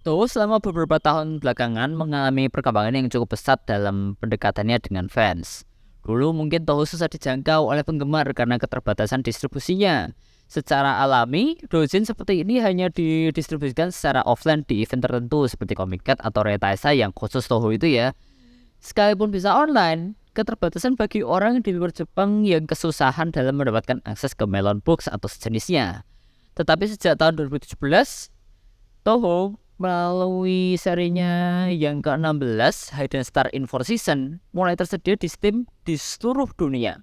Tuh 0.00 0.24
selama 0.24 0.64
beberapa 0.64 0.96
tahun 0.96 1.44
belakangan 1.44 1.92
mengalami 1.92 2.48
perkembangan 2.48 2.96
yang 2.96 3.12
cukup 3.12 3.36
pesat 3.36 3.60
dalam 3.68 4.16
pendekatannya 4.16 4.80
dengan 4.80 5.12
fans. 5.12 5.68
Dulu 6.08 6.32
mungkin 6.32 6.64
Toho 6.64 6.88
susah 6.88 7.04
dijangkau 7.12 7.68
oleh 7.68 7.84
penggemar 7.84 8.24
karena 8.32 8.56
keterbatasan 8.56 9.20
distribusinya. 9.20 10.08
Secara 10.48 11.04
alami, 11.04 11.60
dojin 11.68 12.08
seperti 12.08 12.40
ini 12.40 12.64
hanya 12.64 12.88
didistribusikan 12.88 13.92
secara 13.92 14.24
offline 14.24 14.64
di 14.64 14.80
event 14.80 15.04
tertentu 15.04 15.44
seperti 15.44 15.76
Comic 15.76 16.08
Cat 16.08 16.16
atau 16.24 16.48
Retaisa 16.48 16.96
yang 16.96 17.12
khusus 17.12 17.44
Toho 17.44 17.68
itu 17.68 17.84
ya. 17.84 18.16
Sekalipun 18.80 19.28
bisa 19.28 19.52
online, 19.52 20.16
keterbatasan 20.32 20.96
bagi 20.96 21.20
orang 21.20 21.60
di 21.60 21.76
luar 21.76 21.92
Jepang 21.92 22.48
yang 22.48 22.64
kesusahan 22.64 23.36
dalam 23.36 23.60
mendapatkan 23.60 24.00
akses 24.08 24.32
ke 24.32 24.48
Melon 24.48 24.80
Books 24.80 25.12
atau 25.12 25.28
sejenisnya. 25.28 26.08
Tetapi 26.56 26.88
sejak 26.88 27.20
tahun 27.20 27.36
2017, 27.36 27.76
Toho 29.04 29.60
melalui 29.80 30.76
serinya 30.76 31.64
yang 31.72 32.04
ke-16 32.04 32.92
Hidden 32.92 33.24
Star 33.24 33.48
in 33.56 33.64
Four 33.64 33.80
Season 33.80 34.36
mulai 34.52 34.76
tersedia 34.76 35.16
di 35.16 35.24
Steam 35.24 35.64
di 35.88 35.96
seluruh 35.96 36.52
dunia. 36.52 37.00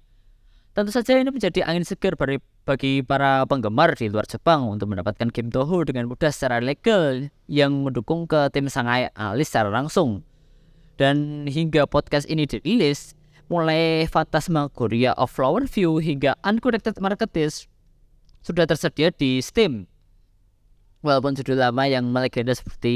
Tentu 0.78 0.94
saja 0.94 1.18
ini 1.18 1.26
menjadi 1.34 1.66
angin 1.66 1.82
segar 1.82 2.14
bagi, 2.14 3.02
para 3.02 3.42
penggemar 3.50 3.98
di 3.98 4.06
luar 4.06 4.30
Jepang 4.30 4.70
untuk 4.70 4.94
mendapatkan 4.94 5.26
game 5.34 5.50
Toho 5.50 5.82
dengan 5.82 6.06
mudah 6.06 6.30
secara 6.30 6.62
legal 6.62 7.26
yang 7.50 7.82
mendukung 7.82 8.30
ke 8.30 8.46
tim 8.54 8.70
Sangai 8.70 9.10
Alice 9.18 9.50
secara 9.50 9.74
langsung. 9.74 10.22
Dan 10.94 11.50
hingga 11.50 11.82
podcast 11.90 12.30
ini 12.30 12.46
dirilis, 12.46 13.18
mulai 13.50 14.06
Phantasmagoria 14.06 15.18
of 15.18 15.34
Flower 15.34 15.66
View 15.66 15.98
hingga 15.98 16.38
Unconnected 16.46 16.94
Marketis 17.02 17.66
sudah 18.38 18.70
tersedia 18.70 19.10
di 19.10 19.42
Steam 19.42 19.90
walaupun 21.02 21.38
judul 21.38 21.58
lama 21.62 21.86
yang 21.86 22.10
melegenda 22.10 22.54
seperti 22.54 22.94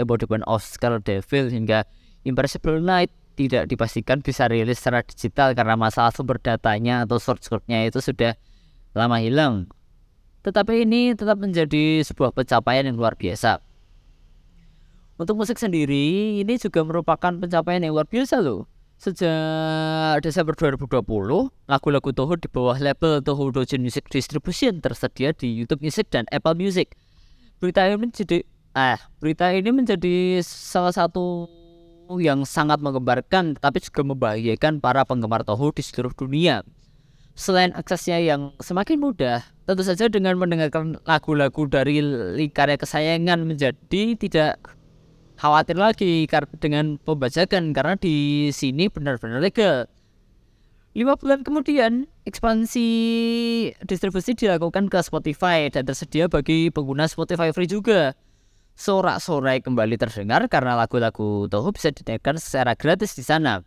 Embodiment 0.00 0.44
of 0.48 0.64
Scarlet 0.64 1.04
Devil 1.04 1.52
hingga 1.52 1.84
Impossible 2.24 2.80
Night 2.80 3.12
tidak 3.34 3.68
dipastikan 3.68 4.22
bisa 4.22 4.46
rilis 4.46 4.78
secara 4.78 5.02
digital 5.02 5.52
karena 5.52 5.74
masalah 5.74 6.14
sumber 6.14 6.38
datanya 6.38 7.02
atau 7.04 7.18
source 7.18 7.50
code-nya 7.50 7.84
itu 7.90 7.98
sudah 7.98 8.38
lama 8.94 9.18
hilang. 9.18 9.68
Tetapi 10.46 10.86
ini 10.86 11.12
tetap 11.18 11.40
menjadi 11.40 12.04
sebuah 12.06 12.30
pencapaian 12.32 12.86
yang 12.86 12.96
luar 12.96 13.18
biasa. 13.18 13.58
Untuk 15.14 15.38
musik 15.38 15.58
sendiri, 15.58 16.38
ini 16.42 16.58
juga 16.58 16.82
merupakan 16.82 17.30
pencapaian 17.30 17.82
yang 17.82 17.94
luar 17.94 18.06
biasa 18.06 18.42
loh. 18.42 18.66
Sejak 18.98 20.22
Desember 20.22 20.54
2020, 20.54 21.02
lagu-lagu 21.66 22.10
Toho 22.14 22.34
di 22.38 22.46
bawah 22.46 22.78
label 22.78 23.20
Toho 23.20 23.50
Dojin 23.50 23.82
Music 23.82 24.06
Distribution 24.06 24.78
tersedia 24.78 25.34
di 25.34 25.50
YouTube 25.50 25.82
Music 25.82 26.08
dan 26.14 26.24
Apple 26.30 26.54
Music 26.54 26.94
berita 27.64 27.88
ini 27.88 27.96
menjadi 27.96 28.44
eh 28.76 29.00
berita 29.24 29.48
ini 29.56 29.72
menjadi 29.72 30.44
salah 30.44 30.92
satu 30.92 31.48
yang 32.20 32.44
sangat 32.44 32.84
menggembarkan 32.84 33.56
tetapi 33.56 33.80
juga 33.80 34.04
membahagiakan 34.04 34.84
para 34.84 35.08
penggemar 35.08 35.48
Toho 35.48 35.72
di 35.72 35.80
seluruh 35.80 36.12
dunia. 36.12 36.60
Selain 37.32 37.72
aksesnya 37.72 38.20
yang 38.20 38.52
semakin 38.60 39.00
mudah, 39.00 39.40
tentu 39.64 39.80
saja 39.80 40.12
dengan 40.12 40.36
mendengarkan 40.36 41.00
lagu-lagu 41.08 41.66
dari 41.66 42.04
lingkarnya 42.36 42.76
kesayangan 42.76 43.42
menjadi 43.42 44.02
tidak 44.20 44.60
khawatir 45.40 45.80
lagi 45.80 46.28
dengan 46.60 47.00
pembajakan 47.00 47.72
karena 47.72 47.96
di 47.96 48.50
sini 48.52 48.92
benar-benar 48.92 49.40
legal. 49.40 49.88
Lima 50.94 51.18
bulan 51.18 51.42
kemudian, 51.42 52.06
ekspansi 52.22 52.86
distribusi 53.82 54.38
dilakukan 54.38 54.86
ke 54.86 55.02
Spotify 55.02 55.66
dan 55.66 55.90
tersedia 55.90 56.30
bagi 56.30 56.70
pengguna 56.70 57.10
Spotify 57.10 57.50
free 57.50 57.66
juga. 57.66 58.14
Sorak-sorai 58.78 59.58
kembali 59.58 59.98
terdengar 59.98 60.46
karena 60.46 60.78
lagu-lagu 60.78 61.50
Toho 61.50 61.74
bisa 61.74 61.90
didengarkan 61.90 62.38
secara 62.38 62.78
gratis 62.78 63.18
di 63.18 63.26
sana. 63.26 63.66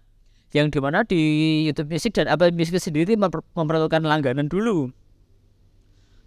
Yang 0.55 0.67
di 0.71 0.79
mana 0.79 1.03
di 1.03 1.21
YouTube 1.67 1.91
Music 1.91 2.15
dan 2.15 2.31
Apple 2.31 2.55
Music 2.55 2.79
sendiri 2.79 3.19
memerlukan 3.19 4.07
langganan 4.07 4.47
dulu. 4.47 4.95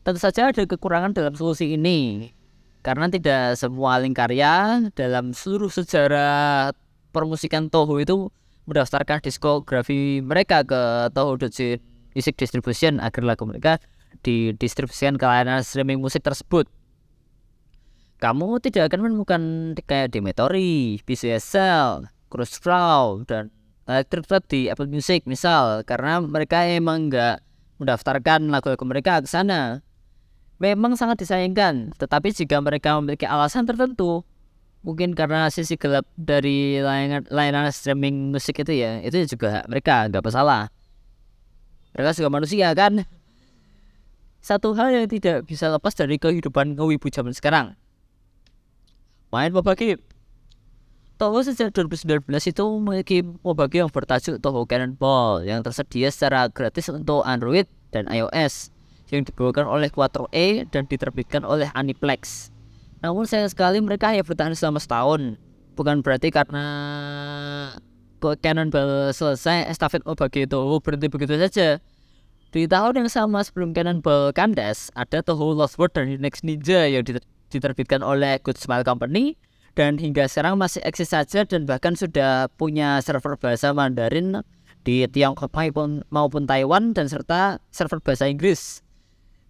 Tentu 0.04 0.20
saja 0.20 0.52
ada 0.52 0.68
kekurangan 0.68 1.16
dalam 1.16 1.32
solusi 1.32 1.80
ini. 1.80 2.28
Karena 2.84 3.08
tidak 3.08 3.56
semua 3.56 3.96
link 4.04 4.20
karya 4.20 4.84
dalam 4.92 5.32
seluruh 5.32 5.72
sejarah 5.72 6.76
permusikan 7.08 7.72
Toho 7.72 7.96
itu 7.96 8.28
mendaftarkan 8.70 9.18
diskografi 9.18 10.22
mereka 10.22 10.62
ke 10.62 11.10
Toho 11.10 11.34
Dojin 11.34 11.82
Music 12.14 12.38
Distribution 12.38 13.02
agar 13.02 13.26
lagu 13.26 13.42
mereka 13.42 13.82
didistribusikan 14.22 15.18
ke 15.18 15.24
layanan 15.26 15.66
streaming 15.66 15.98
musik 15.98 16.22
tersebut. 16.22 16.70
kamu 18.20 18.60
tidak 18.60 18.92
akan 18.92 19.00
menemukan 19.08 19.42
kayak 19.88 20.12
Demetori, 20.12 21.00
PCSL, 21.08 22.04
Crosscrow 22.28 23.24
dan 23.24 23.48
Electric 23.88 24.28
Club 24.28 24.44
di 24.44 24.68
Apple 24.68 24.92
Music 24.92 25.24
misal 25.24 25.82
karena 25.88 26.20
mereka 26.20 26.68
emang 26.68 27.08
nggak 27.08 27.40
mendaftarkan 27.80 28.52
lagu-lagu 28.52 28.84
mereka 28.84 29.24
ke 29.24 29.28
sana. 29.28 29.80
Memang 30.60 30.92
sangat 31.00 31.24
disayangkan, 31.24 31.96
tetapi 31.96 32.36
jika 32.36 32.60
mereka 32.60 33.00
memiliki 33.00 33.24
alasan 33.24 33.64
tertentu, 33.64 34.28
mungkin 34.80 35.12
karena 35.12 35.52
sisi 35.52 35.76
gelap 35.76 36.08
dari 36.16 36.80
layanan, 36.80 37.28
layanan 37.28 37.68
streaming 37.68 38.32
musik 38.32 38.60
itu 38.64 38.72
ya, 38.72 39.00
itu 39.04 39.36
juga 39.36 39.64
mereka 39.68 40.08
nggak 40.08 40.24
masalah. 40.24 40.72
Mereka 41.92 42.16
juga 42.16 42.30
manusia 42.30 42.72
kan. 42.72 43.04
Satu 44.40 44.72
hal 44.72 44.88
yang 44.88 45.04
tidak 45.04 45.44
bisa 45.44 45.68
lepas 45.68 45.92
dari 45.92 46.16
kehidupan 46.16 46.80
ngewibu 46.80 47.12
zaman 47.12 47.36
sekarang. 47.36 47.76
Main 49.28 49.52
MOBA 49.52 49.76
game. 49.76 50.02
Toho 51.20 51.44
sejak 51.44 51.76
2019 51.76 52.24
itu 52.32 52.64
memiliki 52.80 53.20
MOBA 53.20 53.68
game 53.68 53.84
yang 53.84 53.92
bertajuk 53.92 54.40
Toho 54.40 54.64
Cannonball 54.64 55.44
yang 55.44 55.60
tersedia 55.60 56.08
secara 56.08 56.48
gratis 56.48 56.88
untuk 56.88 57.20
Android 57.28 57.68
dan 57.92 58.08
iOS 58.08 58.72
yang 59.12 59.26
dibawakan 59.28 59.68
oleh 59.68 59.92
Quattro 59.92 60.30
E 60.32 60.64
dan 60.70 60.88
diterbitkan 60.88 61.44
oleh 61.44 61.68
Aniplex. 61.76 62.49
Namun 63.00 63.24
sayang 63.24 63.48
sekali 63.48 63.80
mereka 63.80 64.12
hanya 64.12 64.24
bertahan 64.24 64.52
selama 64.52 64.80
setahun. 64.80 65.40
Bukan 65.76 66.04
berarti 66.04 66.28
karena 66.28 66.64
Cannonball 68.20 69.16
selesai, 69.16 69.64
estafet 69.72 70.04
Obage 70.04 70.44
Toho 70.44 70.76
berhenti 70.84 71.08
begitu 71.08 71.40
saja. 71.40 71.80
Di 72.50 72.68
tahun 72.68 73.06
yang 73.06 73.08
sama 73.08 73.40
sebelum 73.40 73.72
Cannonball 73.72 74.36
kandas, 74.36 74.92
ada 74.92 75.24
Toho 75.24 75.56
Lost 75.56 75.80
World 75.80 75.96
dan 75.96 76.12
Next 76.20 76.44
Ninja 76.44 76.84
yang 76.84 77.06
diterbitkan 77.48 78.04
oleh 78.04 78.36
Good 78.44 78.60
Smile 78.60 78.84
Company 78.84 79.40
dan 79.78 79.96
hingga 79.96 80.28
sekarang 80.28 80.60
masih 80.60 80.84
eksis 80.84 81.16
saja 81.16 81.48
dan 81.48 81.64
bahkan 81.64 81.96
sudah 81.96 82.52
punya 82.60 83.00
server 83.00 83.38
bahasa 83.40 83.72
Mandarin 83.72 84.44
di 84.84 85.08
Tiongkok 85.08 85.48
maupun, 85.54 86.04
maupun 86.12 86.44
Taiwan 86.44 86.92
dan 86.92 87.08
serta 87.08 87.62
server 87.72 88.02
bahasa 88.04 88.28
Inggris. 88.28 88.84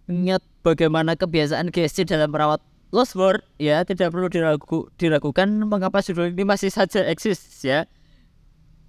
Ingat 0.07 0.45
bagaimana 0.63 1.19
kebiasaan 1.19 1.73
GSC 1.73 2.07
dalam 2.07 2.31
merawat 2.31 2.63
Lost 2.91 3.15
World 3.15 3.39
ya 3.55 3.87
tidak 3.87 4.11
perlu 4.11 4.27
diragu, 4.27 4.91
diragukan 4.99 5.47
mengapa 5.63 6.03
judul 6.03 6.35
ini 6.35 6.43
masih 6.43 6.67
saja 6.67 7.07
eksis 7.07 7.39
ya. 7.63 7.87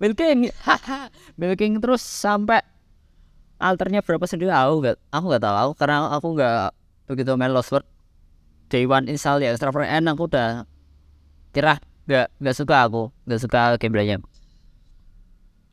Milking, 0.03 0.51
milking 1.39 1.79
terus 1.79 2.03
sampai 2.03 2.67
alternya 3.63 4.03
berapa 4.03 4.27
sendiri? 4.27 4.51
Aku 4.51 4.83
nggak 4.83 4.99
aku 5.15 5.25
nggak 5.31 5.45
tahu. 5.47 5.71
Karena 5.79 5.97
aku 6.11 6.27
nggak 6.35 6.75
begitu 7.07 7.31
main 7.39 7.55
Lost 7.55 7.71
World. 7.71 7.87
Day 8.67 8.91
one 8.91 9.07
install 9.07 9.39
ya 9.39 9.55
server 9.55 9.87
N 9.87 10.11
aku 10.11 10.27
udah 10.27 10.67
tirah 11.55 11.79
nggak 12.11 12.27
nggak 12.43 12.57
suka 12.59 12.77
aku 12.91 13.15
nggak 13.31 13.41
suka 13.41 13.61
gameplaynya. 13.79 14.19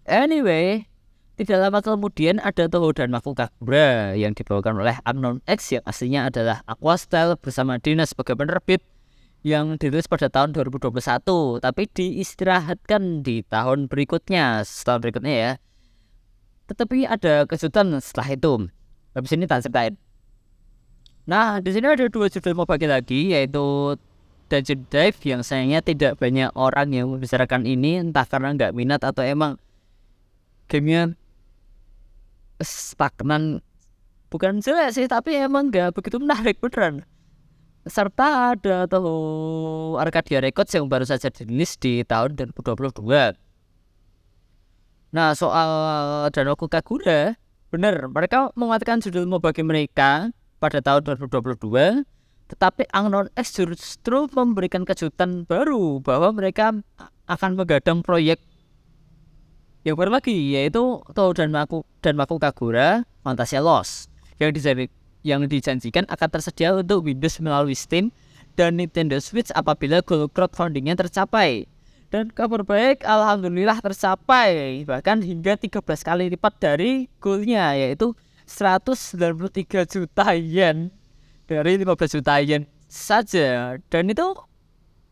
Anyway, 0.05 0.85
tidak 1.39 1.71
lama 1.71 1.79
kemudian 1.79 2.35
ada 2.43 2.67
Toho 2.67 2.91
dan 2.91 3.15
Mafu 3.15 3.31
Kagura 3.31 4.11
yang 4.11 4.35
dibawakan 4.35 4.75
oleh 4.75 4.99
Unknown 5.07 5.39
X 5.47 5.71
yang 5.71 5.83
aslinya 5.87 6.27
adalah 6.27 6.67
Aqua 6.67 6.99
Style 6.99 7.39
bersama 7.39 7.79
Dina 7.79 8.03
sebagai 8.03 8.35
penerbit 8.35 8.83
yang 9.47 9.79
dirilis 9.79 10.11
pada 10.11 10.27
tahun 10.27 10.51
2021 10.51 10.99
tapi 11.63 11.87
diistirahatkan 11.95 13.23
di 13.23 13.47
tahun 13.47 13.87
berikutnya 13.87 14.67
setahun 14.67 14.99
berikutnya 14.99 15.31
ya. 15.31 15.51
Tetapi 16.67 17.07
ada 17.07 17.47
kejutan 17.47 17.95
setelah 18.03 18.35
itu. 18.35 18.53
Habis 19.15 19.31
ini 19.31 19.47
tak 19.47 19.63
ceritain. 19.63 19.95
Nah 21.23 21.63
di 21.63 21.71
sini 21.71 21.87
ada 21.87 22.03
dua 22.11 22.27
judul 22.27 22.51
mau 22.51 22.67
bagi 22.67 22.91
lagi 22.91 23.31
yaitu 23.31 23.95
Dungeon 24.51 24.91
Dive 24.91 25.19
yang 25.23 25.39
sayangnya 25.47 25.79
tidak 25.79 26.19
banyak 26.19 26.51
orang 26.59 26.91
yang 26.91 27.07
membicarakan 27.07 27.63
ini 27.63 28.03
entah 28.03 28.27
karena 28.27 28.51
nggak 28.59 28.75
minat 28.75 29.07
atau 29.07 29.23
emang 29.23 29.55
gamenya 30.67 31.15
stagnan. 32.61 33.63
Bukan 34.29 34.61
jelek 34.61 34.93
sih 34.93 35.09
tapi 35.09 35.35
emang 35.35 35.73
nggak 35.73 35.95
begitu 35.95 36.21
menarik 36.21 36.61
beneran. 36.61 37.01
Serta 37.87 38.53
ada 38.53 38.85
tuh 38.85 39.95
Arcadia 39.97 40.43
Records 40.43 40.69
yang 40.75 40.91
baru 40.91 41.07
saja 41.07 41.31
dirilis 41.31 41.79
di 41.79 42.03
tahun 42.03 42.35
2022 42.53 43.49
nah 45.09 45.33
soal 45.33 45.69
Danoku 46.29 46.69
Kagura 46.69 47.33
bener 47.73 48.05
mereka 48.13 48.53
mengatakan 48.53 49.01
judul 49.01 49.25
mau 49.25 49.41
bagi 49.41 49.65
mereka 49.65 50.29
pada 50.61 50.85
tahun 50.85 51.17
2022 51.17 52.05
tetapi 52.49 52.83
Unknown 52.93 53.33
X 53.33 53.57
justru 53.57 54.29
memberikan 54.33 54.85
kejutan 54.85 55.49
baru 55.49 56.01
bahwa 56.01 56.33
mereka 56.33 56.77
akan 57.25 57.57
menggadang 57.57 58.05
proyek 58.05 58.41
yang 59.87 59.95
baru 59.95 60.11
lagi 60.11 60.35
yaitu 60.35 60.99
Toho 61.15 61.31
dan 61.31 61.55
Maku 61.55 61.87
dan 62.03 62.19
Maku 62.19 62.35
Kagura 62.35 63.07
Fantasia 63.23 63.63
Lost 63.63 64.11
yang 64.35 64.51
dijanji, 64.51 64.91
yang 65.23 65.43
dijanjikan 65.47 66.03
akan 66.11 66.29
tersedia 66.31 66.75
untuk 66.75 67.07
Windows 67.07 67.39
melalui 67.39 67.75
Steam 67.75 68.11
dan 68.59 68.75
Nintendo 68.75 69.15
Switch 69.23 69.51
apabila 69.55 70.03
goal 70.03 70.27
crowdfundingnya 70.27 70.99
tercapai. 70.99 71.67
Dan 72.09 72.33
kabar 72.33 72.65
baik, 72.65 73.05
alhamdulillah 73.05 73.79
tercapai 73.79 74.83
bahkan 74.83 75.21
hingga 75.21 75.55
13 75.55 75.79
kali 75.79 76.33
lipat 76.33 76.53
dari 76.57 76.91
goalnya 77.21 77.77
yaitu 77.77 78.17
193 78.49 79.85
juta 79.85 80.33
yen. 80.35 80.89
Dari 81.45 81.77
15 81.81 82.19
juta 82.19 82.41
yen 82.41 82.65
saja. 82.89 83.77
Dan 83.93 84.09
itu 84.09 84.25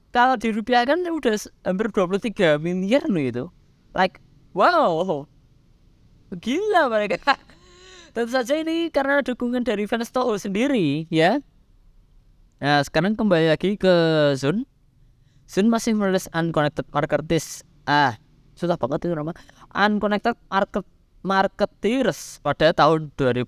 kalau 0.10 0.36
dirupiahkan 0.36 1.06
udah 1.06 1.38
hampir 1.64 1.88
23 1.94 2.58
miliar 2.58 3.06
loh 3.06 3.22
itu. 3.22 3.46
Like 3.94 4.20
Wow, 4.58 5.30
gila 6.34 6.90
mereka. 6.90 7.38
Tentu 8.10 8.34
saja 8.34 8.58
ini 8.58 8.90
karena 8.90 9.22
dukungan 9.22 9.62
dari 9.62 9.86
fans 9.86 10.10
Toho 10.10 10.34
sendiri, 10.34 11.06
ya. 11.14 11.38
Nah, 12.58 12.82
sekarang 12.82 13.14
kembali 13.14 13.54
lagi 13.54 13.78
ke 13.78 13.94
Zun. 14.34 14.66
Zun 15.46 15.70
masih 15.70 15.94
merilis 15.94 16.26
Unconnected 16.34 16.90
Marketers. 16.90 17.62
Ah, 17.86 18.18
susah 18.58 18.82
banget 18.82 19.06
itu 19.06 19.14
nama. 19.14 19.38
Unconnected 19.78 20.34
Market 20.50 20.90
Marketeers 21.22 22.42
pada 22.42 22.74
tahun 22.74 23.14
2000 23.14 23.46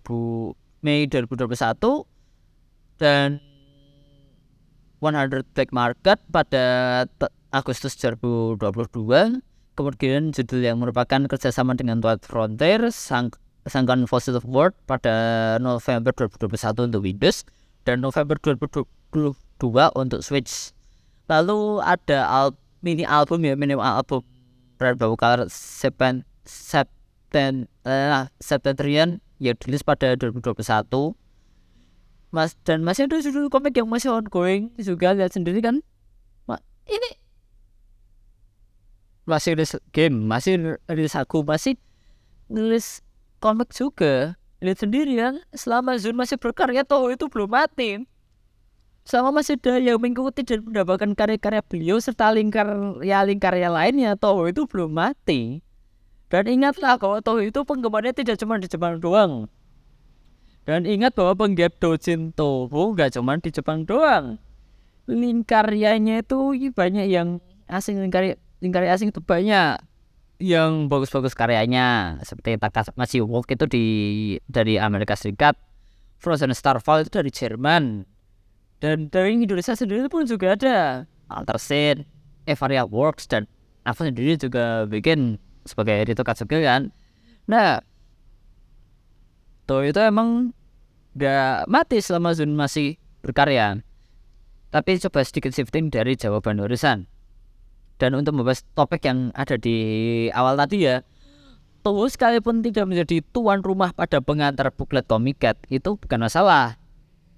Mei 0.85 1.09
2021 1.09 2.05
dan 3.01 3.41
100 5.01 5.41
Black 5.57 5.73
Market 5.73 6.21
pada 6.29 6.65
Agustus 7.49 7.97
2022 7.97 9.48
kemudian 9.79 10.35
judul 10.35 10.59
yang 10.59 10.83
merupakan 10.83 11.23
kerjasama 11.31 11.71
dengan 11.71 12.03
Twilight 12.03 12.27
Frontier 12.27 12.91
sang 12.91 13.31
sangkan 13.63 14.03
Fossil 14.11 14.35
of 14.35 14.43
World 14.43 14.75
pada 14.83 15.55
November 15.63 16.11
2021 16.11 16.91
untuk 16.91 17.07
Windows 17.07 17.47
dan 17.87 18.03
November 18.03 18.35
2022 18.43 18.83
untuk 19.95 20.19
Switch. 20.19 20.75
Lalu 21.31 21.79
ada 21.79 22.27
al 22.27 22.59
mini 22.83 23.07
album 23.07 23.47
ya 23.47 23.55
mini 23.55 23.79
album. 23.79 24.19
Rainbow 24.79 25.15
Color 25.15 25.47
Sepen 25.47 26.27
Septen 26.43 27.67
eh, 27.83 28.27
Septentrian 28.39 29.23
yang 29.39 29.55
dirilis 29.59 29.83
pada 29.83 30.15
2021 30.15 30.55
Mas 32.31 32.55
dan 32.63 32.83
masih 32.83 33.11
ada 33.11 33.19
judul 33.19 33.51
komik 33.51 33.75
yang 33.75 33.91
masih 33.91 34.11
ongoing 34.11 34.71
juga 34.79 35.11
lihat 35.15 35.35
sendiri 35.35 35.63
kan? 35.63 35.83
Ini 36.89 37.09
masih 39.29 39.53
rilis 39.53 39.77
game 39.93 40.17
masih 40.25 40.81
rilis 40.89 41.13
aku 41.13 41.45
masih 41.45 41.77
nulis 42.49 43.05
komik 43.37 43.69
juga. 43.71 44.35
Lihat 44.59 44.83
sendiri 44.83 45.15
kan 45.15 45.39
selama 45.55 45.95
Zun 45.95 46.19
masih 46.19 46.35
berkarya 46.35 46.83
toh 46.83 47.07
itu 47.07 47.31
belum 47.31 47.47
mati. 47.47 48.03
Selama 49.07 49.39
masih 49.39 49.55
ada 49.55 49.79
yang 49.79 49.97
mengikuti 49.97 50.43
dan 50.43 50.61
mendapatkan 50.65 51.15
karya-karya 51.15 51.63
beliau 51.63 51.97
serta 51.97 52.29
lingkar 52.35 52.67
ya 52.99 53.23
lingkarnya 53.23 53.71
lainnya 53.71 54.19
toh 54.19 54.43
itu 54.49 54.67
belum 54.67 54.91
mati. 54.91 55.63
Dan 56.29 56.45
ingatlah 56.45 56.99
bahwa 56.99 57.23
toh 57.23 57.41
itu 57.41 57.63
penggemarnya 57.65 58.13
tidak 58.13 58.37
cuma 58.37 58.61
di 58.61 58.69
Jepang 58.69 59.01
doang. 59.01 59.49
Dan 60.69 60.85
ingat 60.85 61.17
bahwa 61.17 61.33
penggiat 61.33 61.81
Dojin 61.81 62.29
Toho 62.37 62.93
gak 62.93 63.17
cuma 63.17 63.41
di 63.41 63.49
Jepang 63.49 63.89
doang. 63.89 64.37
Lingkaryanya 65.09 66.21
itu 66.21 66.53
banyak 66.69 67.09
yang 67.09 67.41
asing 67.65 67.97
lingkar 67.97 68.37
karya 68.67 68.91
asing 68.91 69.15
itu 69.15 69.23
banyak 69.23 69.79
yang 70.39 70.87
bagus-bagus 70.87 71.35
karyanya 71.35 72.19
seperti 72.23 72.55
Takashi 72.59 73.19
Wolf 73.23 73.47
itu 73.51 73.67
di 73.67 73.85
dari 74.47 74.79
Amerika 74.79 75.15
Serikat 75.15 75.55
Frozen 76.19 76.51
Starfall 76.51 77.07
itu 77.07 77.11
dari 77.11 77.31
Jerman 77.31 78.03
dan 78.79 79.11
dari 79.11 79.35
Indonesia 79.35 79.75
sendiri 79.75 80.07
pun 80.07 80.23
juga 80.23 80.55
ada. 80.55 81.03
Altersin, 81.29 82.07
Evaria 82.47 82.87
Works 82.87 83.27
dan 83.27 83.45
aku 83.83 84.07
sendiri 84.07 84.39
juga 84.39 84.87
bikin 84.87 85.37
sebagai 85.67 86.07
Rito 86.07 86.23
Katsuki 86.23 86.63
kan? 86.63 86.95
Nah 87.47 87.83
tuh 89.67 89.85
itu 89.85 89.99
emang 89.99 90.55
gak 91.13 91.67
mati 91.67 91.99
selama 91.99 92.31
Zun 92.31 92.55
masih 92.55 92.95
berkarya. 93.21 93.83
Tapi 94.71 95.01
coba 95.03 95.21
sedikit 95.27 95.51
shifting 95.51 95.91
dari 95.91 96.15
jawaban 96.15 96.63
Horizon. 96.63 97.05
Dan 97.99 98.15
untuk 98.15 98.39
membahas 98.39 98.63
topik 98.73 99.03
yang 99.03 99.35
ada 99.35 99.59
di 99.59 99.77
awal 100.31 100.55
tadi 100.55 100.87
ya, 100.87 101.03
Toho 101.79 102.07
sekalipun 102.11 102.59
tidak 102.59 102.91
menjadi 102.91 103.23
tuan 103.31 103.63
rumah 103.63 103.95
pada 103.95 104.19
pengantar 104.19 104.67
buklet 104.75 105.07
komiket 105.07 105.55
itu 105.71 105.95
bukan 105.95 106.27
masalah. 106.27 106.75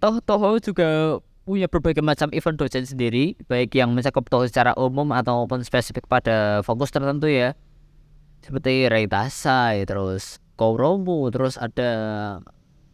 Toh 0.01 0.17
Toho 0.21 0.57
juga 0.57 1.21
punya 1.45 1.69
berbagai 1.69 2.01
macam 2.01 2.29
event 2.33 2.57
dosen 2.57 2.85
sendiri, 2.85 3.37
baik 3.45 3.77
yang 3.77 3.93
mencakup 3.93 4.25
Toho 4.29 4.49
secara 4.49 4.73
umum 4.77 5.13
ataupun 5.13 5.61
spesifik 5.61 6.09
pada 6.09 6.65
fokus 6.65 6.89
tertentu 6.89 7.29
ya. 7.29 7.53
Seperti 8.41 8.89
Reitasai, 8.89 9.85
terus 9.85 10.41
Kouromu, 10.57 11.29
terus 11.29 11.61
ada 11.61 11.89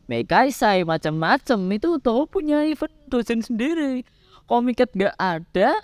Meikaisai, 0.08 0.84
macam-macam. 0.84 1.60
Itu 1.72 2.00
Toho 2.00 2.28
punya 2.28 2.64
event 2.68 2.96
dosen 3.08 3.40
sendiri. 3.40 4.04
Komiket 4.48 4.96
gak 4.96 5.16
ada, 5.20 5.76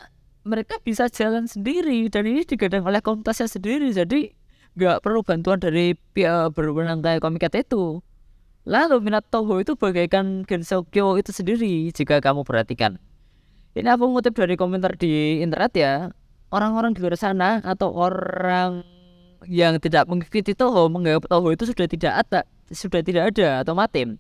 mereka 0.44 0.76
bisa 0.84 1.08
jalan 1.08 1.48
sendiri 1.48 2.12
dan 2.12 2.28
ini 2.28 2.44
digadang 2.44 2.84
oleh 2.84 3.00
komunitasnya 3.00 3.48
sendiri 3.48 3.96
jadi 3.96 4.36
nggak 4.76 5.00
perlu 5.00 5.24
bantuan 5.24 5.62
dari 5.62 5.96
pihak 5.96 6.52
berwenang 6.52 7.00
kayak 7.00 7.24
komiket 7.24 7.64
itu. 7.64 8.04
Lalu 8.64 9.04
minat 9.04 9.28
Toho 9.28 9.60
itu 9.60 9.76
bagaikan 9.76 10.48
Gensokyo 10.48 11.20
itu 11.20 11.36
sendiri 11.36 11.92
jika 11.92 12.24
kamu 12.24 12.48
perhatikan. 12.48 12.96
Ini 13.76 13.92
aku 13.92 14.08
ngutip 14.08 14.34
dari 14.40 14.56
komentar 14.56 14.96
di 14.96 15.44
internet 15.44 15.72
ya. 15.76 15.94
Orang-orang 16.54 16.96
di 16.96 17.02
luar 17.02 17.18
sana 17.18 17.60
atau 17.60 17.92
orang 17.92 18.86
yang 19.50 19.78
tidak 19.84 20.08
mengikuti 20.08 20.56
Toho 20.56 20.88
menganggap 20.88 21.28
Toho 21.28 21.48
itu 21.52 21.68
sudah 21.68 21.88
tidak 21.88 22.14
ada 22.24 22.42
sudah 22.72 23.02
tidak 23.04 23.36
ada 23.36 23.62
atau 23.62 23.76
mati 23.76 24.16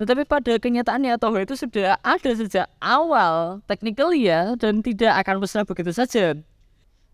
tetapi 0.00 0.24
pada 0.24 0.56
kenyataannya 0.56 1.20
Toho 1.20 1.36
itu 1.44 1.60
sudah 1.60 2.00
ada 2.00 2.30
sejak 2.32 2.64
awal 2.80 3.60
technically 3.68 4.24
ya 4.32 4.56
dan 4.56 4.80
tidak 4.80 5.12
akan 5.20 5.44
musnah 5.44 5.68
begitu 5.68 5.92
saja. 5.92 6.40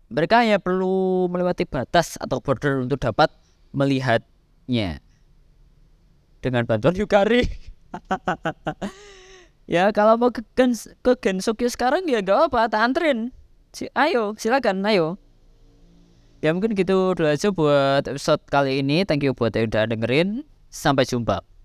Mereka 0.07 0.39
hanya 0.39 0.55
perlu 0.55 1.27
melewati 1.27 1.67
batas 1.67 2.15
atau 2.15 2.39
border 2.39 2.87
untuk 2.87 3.03
dapat 3.03 3.27
melihatnya 3.75 5.03
dengan 6.39 6.63
bantuan 6.63 6.95
Yukari. 6.95 7.43
ya 9.75 9.91
kalau 9.91 10.15
mau 10.15 10.31
ke, 10.31 10.39
Gens, 10.55 10.87
ke 11.03 11.19
Gensokyo 11.19 11.67
sekarang 11.67 12.07
ya 12.07 12.23
gak 12.23 12.47
apa, 12.47 12.71
tak 12.71 12.87
antrin. 12.87 13.35
Si, 13.75 13.91
ayo, 13.99 14.31
silakan, 14.39 14.79
ayo. 14.87 15.19
Ya 16.39 16.55
mungkin 16.55 16.71
gitu 16.71 17.11
dulu 17.19 17.27
aja 17.27 17.51
buat 17.51 18.07
episode 18.07 18.47
kali 18.47 18.79
ini. 18.79 19.03
Thank 19.03 19.27
you 19.27 19.35
buat 19.35 19.51
yang 19.59 19.67
udah 19.67 19.91
dengerin. 19.91 20.47
Sampai 20.71 21.03
jumpa. 21.03 21.56